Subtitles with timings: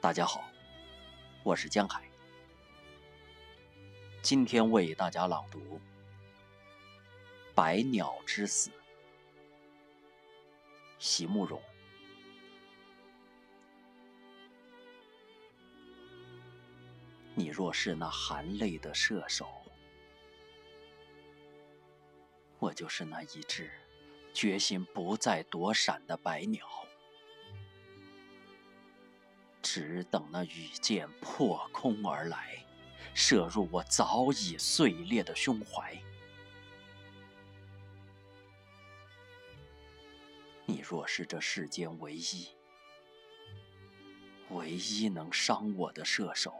[0.00, 0.48] 大家好，
[1.42, 2.08] 我是江海，
[4.22, 5.58] 今天为大家朗读
[7.52, 8.70] 《百鸟之死》，
[11.00, 11.60] 席慕容。
[17.34, 19.48] 你若是那含泪的射手，
[22.60, 23.68] 我就是那一只
[24.32, 26.64] 决心不再躲闪的白鸟，
[29.70, 32.64] 只等那羽箭破空而来，
[33.12, 35.94] 射入我早已碎裂的胸怀。
[40.64, 42.48] 你若是这世间唯一、
[44.52, 46.54] 唯一能伤我的射手。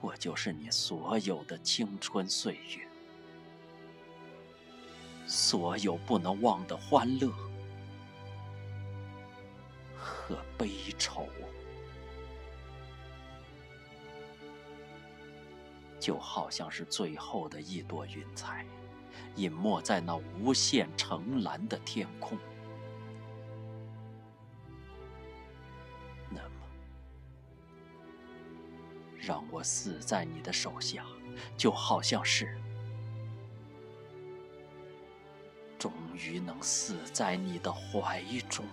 [0.00, 2.88] 我就是你所有的青春岁月，
[5.24, 7.32] 所有不能忘的欢乐
[10.32, 11.28] 和悲愁，
[16.00, 18.64] 就好像是最后的一朵云彩，
[19.36, 22.38] 隐没在那无限澄蓝的天空。
[26.30, 26.66] 那么
[29.18, 31.04] 让我死在你的手下，
[31.58, 32.58] 就好像是
[35.78, 38.64] 终于能死在你的怀中。